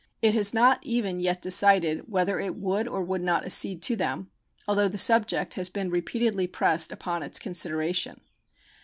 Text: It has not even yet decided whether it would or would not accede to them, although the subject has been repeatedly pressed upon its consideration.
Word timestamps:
It 0.19 0.33
has 0.33 0.51
not 0.51 0.79
even 0.81 1.19
yet 1.19 1.43
decided 1.43 2.09
whether 2.09 2.39
it 2.39 2.55
would 2.55 2.87
or 2.87 3.03
would 3.03 3.21
not 3.21 3.45
accede 3.45 3.83
to 3.83 3.95
them, 3.95 4.31
although 4.67 4.87
the 4.87 4.97
subject 4.97 5.53
has 5.53 5.69
been 5.69 5.91
repeatedly 5.91 6.47
pressed 6.47 6.91
upon 6.91 7.21
its 7.21 7.37
consideration. 7.37 8.19